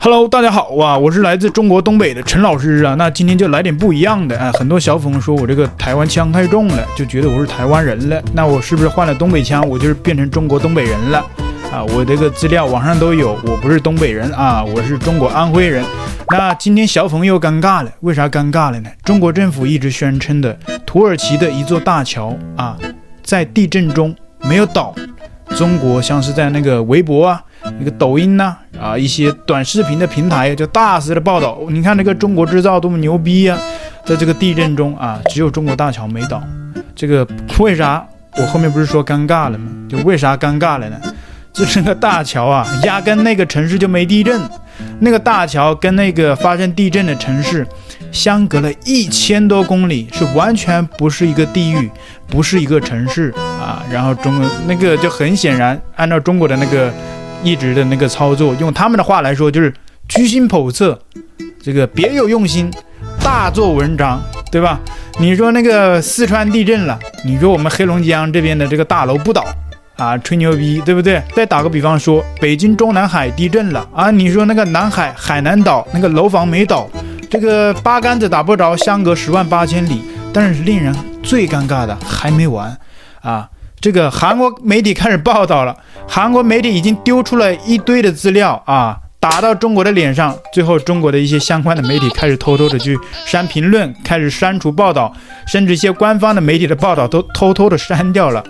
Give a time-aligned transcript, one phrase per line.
[0.00, 0.96] Hello，大家好哇！
[0.96, 2.94] 我是来自中国东北的陈老师啊。
[2.94, 4.52] 那今天就来点不一样的啊。
[4.56, 8.22] 很多小粉说我这个台湾腔太重了，就觉得我是台湾人了。
[8.32, 11.18] 那我是不是换了东北腔，我就是变成中国东北人了
[11.72, 11.82] 啊？
[11.82, 15.84] 我这个资料网上都有，我不是东北人啊，我是中国安徽人。
[16.28, 18.88] 那今天小粉又尴尬了，为啥尴尬了呢？
[19.02, 20.56] 中国政府一直宣称的
[20.86, 22.78] 土耳其的一座大桥啊，
[23.24, 24.94] 在地震中没有倒。
[25.56, 27.42] 中国像是在那个微博啊。
[27.80, 31.58] 一个抖音呐，啊，一些短视频的平台就大肆的报道。
[31.68, 33.58] 你看那个中国制造多么牛逼呀，
[34.04, 36.42] 在这个地震中啊，只有中国大桥没倒。
[36.94, 37.26] 这个
[37.58, 38.06] 为啥？
[38.36, 39.66] 我后面不是说尴尬了吗？
[39.88, 40.96] 就为啥尴尬了呢？
[41.52, 44.40] 就是那个大桥啊，压根那个城市就没地震。
[45.00, 47.66] 那个大桥跟那个发生地震的城市
[48.12, 51.90] 相隔了一千多公里，是完全不是一个地域，
[52.28, 53.82] 不是一个城市啊。
[53.90, 56.92] 然后中国那个就很显然，按照中国的那个。
[57.42, 59.72] 一直的那个操作，用他们的话来说就是
[60.08, 60.98] 居心叵测，
[61.62, 62.70] 这个别有用心，
[63.22, 64.80] 大做文章，对吧？
[65.18, 69.44] 你说那个四川地震了，你说我们黑龙江这边的这个大楼不倒
[69.96, 71.22] 啊，吹牛逼，对不对？
[71.34, 76.88] 再打个比方说，北京中南海地震了啊，你说那个南海海南岛那个楼房没倒，
[77.28, 80.02] 这个八竿子打不着，相隔十万八千里。
[80.32, 82.76] 但是令人最尴尬的还没完
[83.22, 83.48] 啊。
[83.80, 85.76] 这个韩国媒体开始报道了，
[86.06, 90.36] 韩国媒体已经丢出了一堆的资料啊，打到中国的脸上。
[90.52, 95.12] 最后，中国的一些相关的媒体开始偷偷的去删评论，开始删除报道，
[95.46, 98.42] 甚至一些官方的媒体的报道都偷偷的删掉了。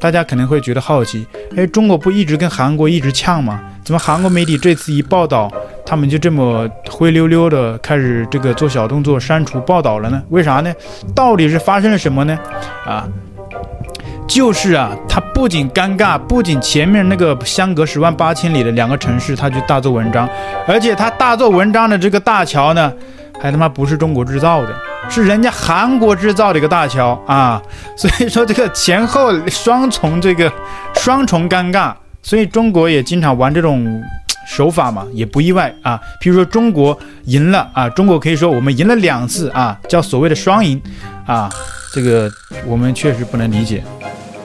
[0.00, 1.26] 大家可能会觉得好奇，
[1.56, 3.58] 哎，中国不一直跟韩国一直呛吗？
[3.82, 5.50] 怎么韩国媒体这次一报道，
[5.86, 10.22] 他们就这么灰溜溜的开始这个做小动作删除报道了呢？
[10.28, 10.74] 为啥呢？
[11.14, 12.38] 到底是发生了什么呢？
[12.86, 13.08] 啊？
[14.26, 20.28] 就是啊，他不仅尴尬，不仅前面那个相隔十万八千里的两个城市，他就大做文章，
[20.66, 22.92] 而且他大做文章的这个大桥呢，
[23.40, 24.74] 还他妈不是中国制造的，
[25.08, 27.62] 是人家韩国制造的一个大桥啊！
[27.96, 30.50] 所以说这个前后双重这个
[30.94, 34.02] 双重尴尬，所以中国也经常玩这种
[34.48, 36.00] 手法嘛，也不意外啊。
[36.20, 40.80] 譬如说中国赢了啊，中国可以说我们赢了两次啊，叫所谓的双赢
[41.26, 41.48] 啊，
[41.92, 42.30] 这个
[42.66, 43.84] 我们确实不能理解。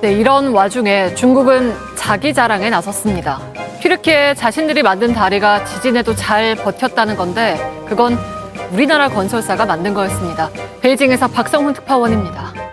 [0.00, 3.40] 네, 이런 와중에 중국은 자기 자랑에 나섰습니다.
[3.80, 8.16] 튀르키예 자신들이 만든 다리가 지진에도 잘 버텼다는 건데 그건
[8.70, 10.50] 우리나라 건설사가 만든 거였습니다.
[10.82, 12.67] 베이징에서 박성훈 특파원입니다.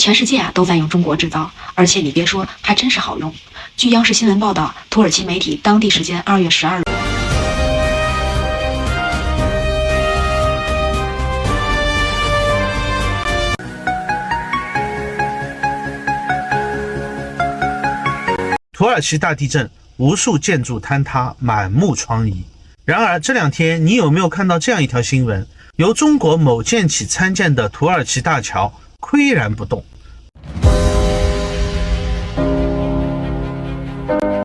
[0.00, 3.30] 全世界啊都在用中国制造，而且你别说，还真是好用。
[3.76, 6.82] 据央视新闻报道，土耳其媒体当地时间二月十二日，
[18.72, 22.36] 土耳其大地震，无数建筑坍塌，满目疮痍。
[22.86, 25.46] 然而这两天，你有没有看到这样一条新闻？
[25.76, 28.72] 由中国某建企参建的土耳其大桥。
[29.00, 29.82] 巋然不动。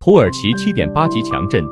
[0.00, 1.64] 土耳其七点八级强震。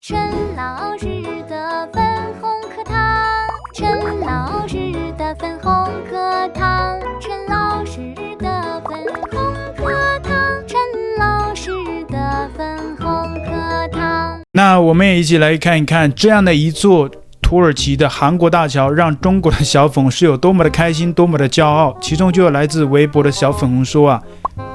[0.00, 0.16] 陈
[0.56, 1.06] 老师
[1.46, 2.02] 的粉
[2.40, 4.76] 红课堂，陈老师
[5.18, 5.72] 的粉红
[6.08, 10.32] 课堂，陈老师的粉红课堂，
[10.66, 10.78] 陈
[11.18, 11.70] 老师
[12.08, 13.06] 的粉红
[13.44, 14.40] 课堂。
[14.52, 17.10] 那我们也一起来看一看这样的一座。
[17.48, 21.96] 土耳其的韩国大桥让中国的小粉是有多么的开心，多么的骄傲。
[21.98, 24.22] 其中就有来自微博的小粉红说啊，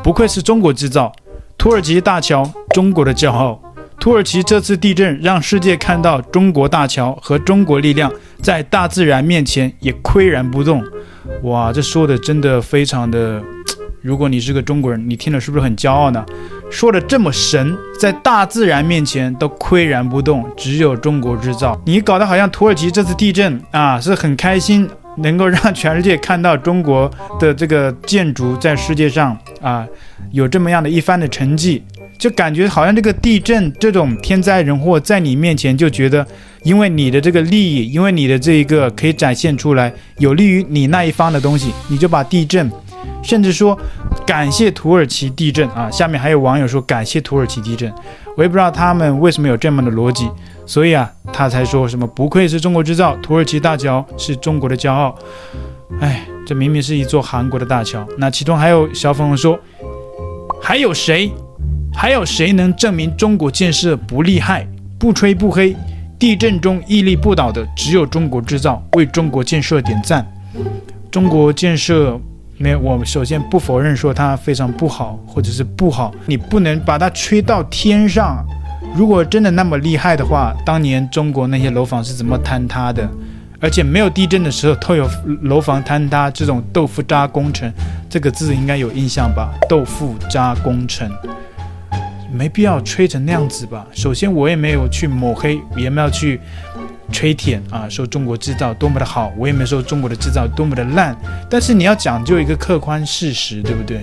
[0.02, 1.14] 不愧是中国制造，
[1.56, 3.62] 土耳其大桥，中国的骄傲。
[4.00, 10.84] 土耳其这次地震让世界看到中国大桥和中国力量在大自然面前也岿然不动。
[11.44, 13.40] 哇，这说的真的非常的。
[14.04, 16.26] 如果你是个中国人，你听了是不是很骄傲呢？
[16.70, 21.82] 说的这么神，在大自然面前都岿然不动，只有中国制造。
[21.86, 24.90] 你搞得好像土耳其这次地震啊是很开心，
[25.20, 29.88] 能够让全世界看到中国的这个建筑在世界上啊
[30.34, 31.82] 有这么样的一番的成绩，
[32.18, 36.28] 就感觉好像这个地震这种天灾人祸在你面前就觉得，
[36.64, 42.70] 因为你的这个利益，因为你的这一个可以展现出来有利于你那一方的东西，你就把地震。
[43.22, 43.78] 甚至说
[44.26, 45.90] 感谢土耳其地震啊！
[45.92, 47.94] 下面还有网友说感谢土耳其地震，
[48.36, 50.30] 我也不知道他们为什么有这么的逻辑，
[50.66, 55.16] 所以啊，他才说什么不愧是中国制造，土耳其大桥是中国的骄傲。
[56.00, 58.06] 哎，这明明是一座韩国的大桥。
[58.18, 59.60] 那其中还有小粉红说，
[60.62, 61.32] 还有谁？
[61.96, 64.68] 还有谁能证明中国建设不厉害、
[64.98, 65.76] 不吹不黑？
[66.18, 70.26] 地震中屹立不倒的只有中国制造，为中国建设点赞。
[71.12, 72.20] 中国建设
[72.58, 78.46] 没有，我们首先不否认说它非常不好，或者是不好，你不能把它吹到天上。
[78.96, 83.10] 如果真的那么厉害的话，当年中国那些楼房是怎么坍塌的？
[83.60, 85.10] 而且没有地震的时候都有
[85.44, 87.72] 楼房坍塌这种豆腐渣工程，
[88.10, 89.54] 这个字应该有印象吧？
[89.68, 91.10] 豆腐渣工程。
[92.32, 93.86] 没必要吹成那样子吧。
[93.94, 96.42] 首先，我也没有去抹黑，也没有去
[97.12, 101.16] 吹舔啊，说中国制造多么的好，我也没说中国的制造多么的烂。
[101.50, 104.02] 但是你要讲究一个客观事实，对不对？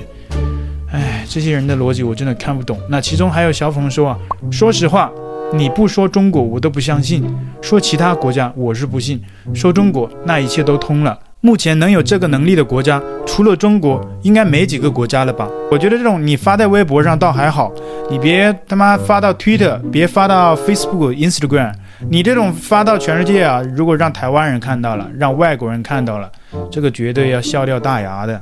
[0.93, 2.79] 哎，这些人的逻辑我真的看不懂。
[2.89, 4.19] 那其中还有小粉说啊，
[4.51, 5.11] 说实话，
[5.53, 7.25] 你不说中国我都不相信，
[7.63, 9.21] 说其他国家我是不信，
[9.55, 11.19] 说中国那一切都通了。
[11.43, 15.49] 目前能有这个能力的国家，除了中国，应该没几个国家了吧？
[15.71, 17.73] 我觉得这种你发在微博上倒还好，
[18.11, 21.73] 你别他妈发到 Twitter，别发到 Facebook、Instagram，
[22.09, 23.63] 你这种发到全世界啊！
[23.77, 26.31] 如果让台湾人看到了，让外国人看到了，
[26.71, 28.41] 这个绝对要笑掉大牙的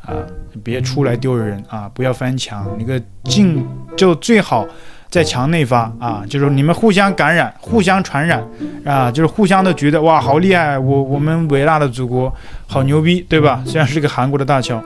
[0.00, 0.16] 啊！
[0.62, 1.90] 别出来丢人啊！
[1.92, 3.66] 不要翻墙，那个进
[3.96, 4.66] 就最好。
[5.10, 8.42] 在墙内发啊，就是你们互相感染、互相传染
[8.84, 10.76] 啊，就是互相都觉得哇，好厉害！
[10.76, 12.34] 我我们伟大的祖国
[12.66, 13.62] 好牛逼，对吧？
[13.64, 14.82] 虽然是个韩国的大桥。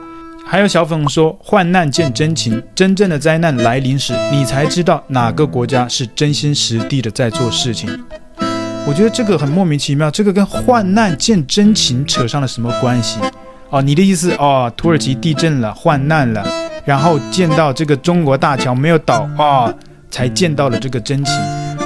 [0.51, 7.87] 还有小粉说，患难见真情，真正的灾难来临时，你才知道哪个国家是真心实地的在做事情。
[8.87, 13.19] 我觉得这个很莫名其妙，这个跟患难见真情扯上了什么关系？
[13.69, 16.43] 哦，你的意思哦，土耳其地震了，患难了，
[16.83, 19.71] 然后见到这个中国大桥没有倒啊。
[20.11, 21.35] 才见到了这个真情，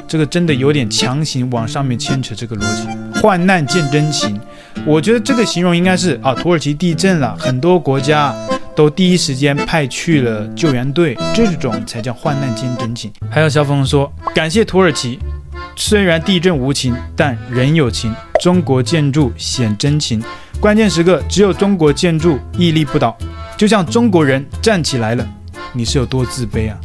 [0.08, 2.88] 这个真的有点强行往上面牵扯这个逻辑。
[3.20, 4.40] 患难见真情，
[4.86, 8.34] 我觉得这个形容应该是啊，土耳其地震了，很多国家
[8.76, 13.12] 都第一时间派去了救援队，这种才叫患难见真情。
[13.30, 15.20] 还有小粉说，感谢土耳其，
[15.76, 18.14] 虽然地震无情，但人有情。
[18.42, 20.22] 中国建筑显真情，
[20.60, 23.16] 关键时刻只有中国建筑屹立不倒，
[23.56, 25.26] 就像中国人站起来了，
[25.72, 26.78] 你是有多自卑啊？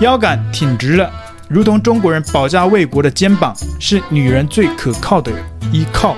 [0.00, 1.10] 腰杆挺直了，
[1.48, 5.32] 如同中国人保家卫国的肩膀，是女人最可靠的
[5.72, 6.16] 依靠。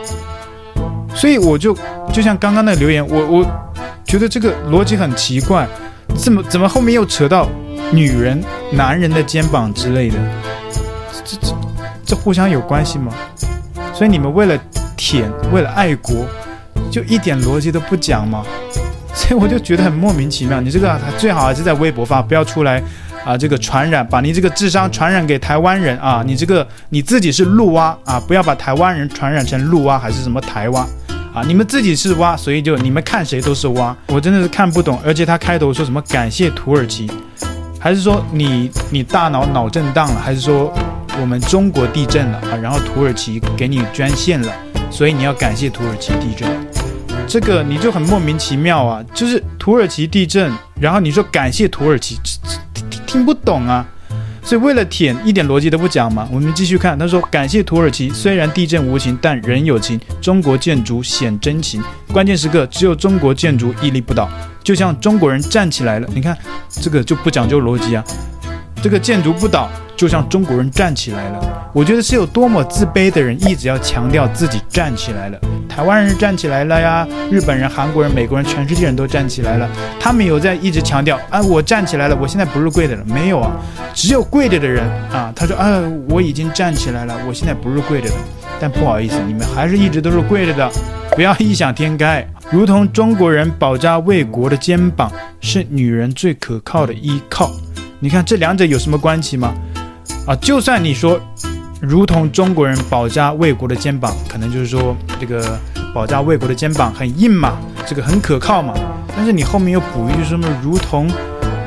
[1.15, 1.77] 所以我就
[2.13, 3.66] 就像刚刚那留言，我我
[4.07, 5.67] 觉得这个逻辑很奇怪，
[6.15, 7.49] 怎么怎么后面又扯到
[7.91, 8.43] 女人、
[8.73, 10.17] 男人的肩膀之类的？
[11.25, 11.55] 这这
[12.05, 13.13] 这互相有关系吗？
[13.93, 14.57] 所以你们为了
[14.97, 16.27] 舔，为了爱国，
[16.91, 18.45] 就一点逻辑都不讲吗？
[19.13, 20.61] 所以我就觉得很莫名其妙。
[20.61, 22.83] 你这个最好还是在微博发，不要出来。
[23.25, 26.23] 啊，这个传染，把你这个智商传染给台湾人啊！
[26.25, 30.87] 你这个你自己是陆蛙啊，不要把台湾人传染成陆蛙还是什么台蛙
[31.37, 31.43] 啊！
[31.47, 33.95] 你们自己是蛙，所以就你们看谁都是蛙。
[34.07, 37.11] 我真的是看不懂，而且他开头说什么感谢土耳其，
[37.79, 40.73] 还是说你你大脑脑震荡了，还是说
[41.21, 42.57] 我们中国地震了啊？
[42.63, 44.51] 然后土耳其给你捐献了，
[44.91, 46.49] 所以你要感谢土耳其地震，
[47.27, 49.05] 这个你就很莫名其妙啊！
[49.13, 50.51] 就是土耳其地震，
[50.81, 52.19] 然后你说感谢土耳其。
[53.07, 53.87] 听不懂啊，
[54.47, 56.29] 所以为了舔一点逻辑都不讲嘛。
[56.31, 60.01] 我们继续看，他说：“感谢土耳其，虽然地震无情，但人有情。
[60.21, 61.83] 中国建筑显真情，
[62.13, 64.31] 关键时刻只有中国建筑屹立不倒，
[64.63, 66.09] 就像中国人站起来了。
[66.15, 66.39] 你看，
[66.71, 68.05] 这个就不讲究逻辑啊，
[68.81, 75.39] 这个建筑不倒。”就像中国人站起来了，我觉得是有多么自卑的人一直要强调自己站起来了。
[75.69, 79.69] 台湾人站起来了呀，日本人、韩国人、美国人，全世界人都站起来了。
[79.99, 83.05] 他们有在一直强调啊，我站起来了，我现在不是跪着了。
[83.07, 83.53] 没有啊，
[83.95, 88.15] 只有跪着的人啊，他说啊，我已经站起来了，我现在不是跪着的。
[88.61, 90.71] 但不好意思，你们还是一直都是跪着的，
[91.15, 92.27] 不要异想天开。
[92.51, 97.51] 如同中国人保家卫国的肩膀，是女人最可靠的依靠。
[97.99, 99.55] 你看这两者有什么关系吗？
[100.27, 101.21] 啊，就算你说，
[101.81, 105.59] 如同中国人保家卫国的肩膀，可能就是说这个
[105.95, 108.75] 保家卫国的肩膀很硬嘛，这个很可靠嘛。
[109.17, 111.09] 但是你后面又补一句什么，如同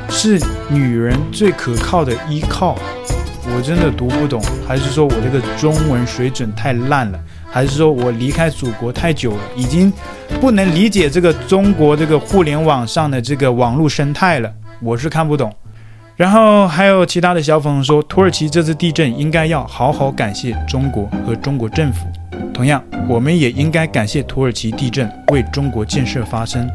[0.09, 2.75] 是女人最可靠的依靠，
[3.55, 7.19] 我真的读不懂，还是说我这个中文水准太烂了，
[7.49, 9.91] 还是说我离开祖国太久了，已经
[10.41, 15.51] 不能理解这个中国这个互联网上的这个网络生态了，我是看不懂。
[16.19, 22.05] 然后还有其他的小粉说，土耳其这次地震应该要好好感谢中国和中国政府。
[22.53, 26.69] 同样，我们也应该感谢土耳其地震为中国建设发声。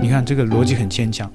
[0.00, 1.30] 你看这个逻辑很牵强。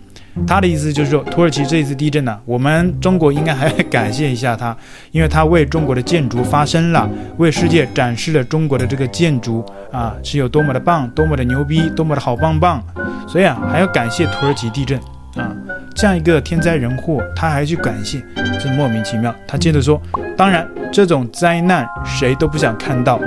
[0.45, 4.75] 他的意思就是说，土耳其这一次地震呢，我们中国应该还要感谢一下他，
[5.13, 12.83] 因为他为中国的建筑发声了，为世界展示了中国的这个建筑啊是有多么的棒，多么的牛逼，多么的好棒棒。
[13.25, 14.99] 所以啊，还要感谢土耳其地震。
[15.95, 18.23] 这样一个天灾人祸，他还去感谢，
[18.61, 19.33] 这莫名其妙。
[19.47, 20.01] 他接着说，
[20.35, 23.19] 当然这种灾难谁都不想看到，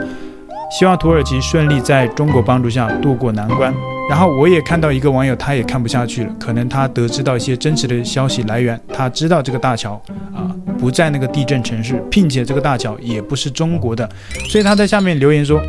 [0.71, 3.73] 希望土耳其顺利在中国帮助下渡过难关。
[4.09, 10.01] 然后我也看到一个网友，他也看不下去了，可能他得知到一些真实的消息来源，他知道这个大桥
[10.33, 10.47] 啊
[10.79, 14.09] 不在那个地震城市，并且这个大桥也不是中国的，
[14.51, 15.61] 所以他在下面留言说，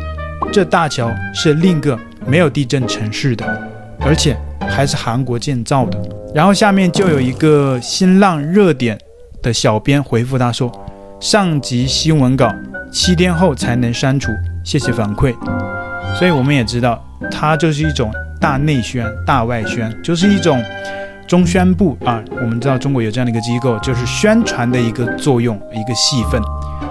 [0.52, 3.67] 这大桥是另一个没有地震城市的，
[4.08, 5.98] 而且还是韩国建造的。
[6.34, 8.98] 然后下面就有一个新浪热点
[9.42, 10.72] 的小编回复他说，
[11.20, 12.50] 上集新闻稿
[12.90, 14.32] 七天后才能删除，
[14.64, 15.34] 谢谢反馈。
[16.18, 18.10] 所以我们也知道，它就是一种。
[18.40, 20.62] 大内宣、大外宣，就是一种
[21.26, 22.22] 中宣部啊。
[22.40, 26.40] 我们知道中国有这样的一个机构，就是宣传的一个作用，一个戏份。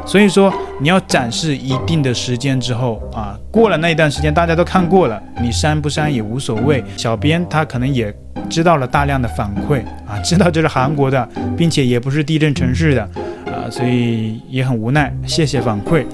[0.07, 6.81] 所以说，你要展示一定的时间之后啊，过了那一段时间，大家都看过了，你删不删也无所谓。
[6.95, 8.11] 小编他可能也
[8.49, 13.01] 知道了大量的反馈啊， 知道这是韩国的，并且也不是地震城市的
[13.47, 15.13] 啊，所以也很无奈。
[15.25, 16.05] 谢谢反馈。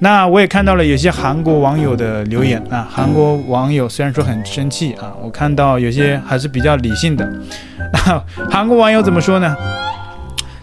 [0.00, 7.28] 那我也看到了有些韩国网友的留言啊，韩国网友虽然说很生气啊，我看到有些还是比较理性的。
[7.92, 9.54] 那韩国网友怎么说呢？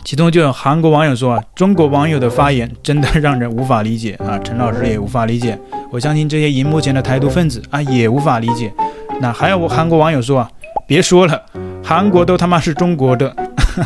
[0.05, 5.57] 其中就有韩国网友说啊，中国网友的发言真的让人无法理解啊，陈老师也无法理解，
[5.89, 8.71] 我相信这些荧幕前的台独分子啊也无法理解。
[9.19, 10.51] 那还有韩国网友说啊，
[10.85, 11.41] 别说了，
[11.83, 13.35] 韩国都他妈是中国的。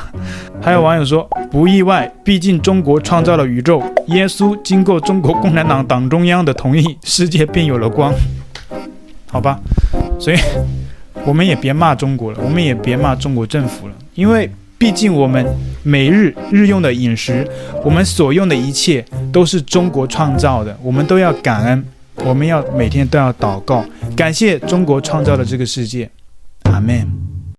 [0.61, 8.13] 还有网友说不意外，毕竟中国创造了宇宙，耶稣经过中国共产党党中央的同意，世界便有了光。
[9.31, 9.57] 好吧，
[10.19, 10.37] 所以
[11.25, 15.45] 我们也别骂中国了，我们也别骂中国政府了，因为毕竟我们
[15.83, 17.45] 每日日用的饮食，
[17.83, 23.83] 我们所用的一切都是中国创造的，我们都要感恩，我们要每天都要祷告，
[24.15, 26.09] 感谢中国创造的这个世界。
[26.63, 27.28] 阿门。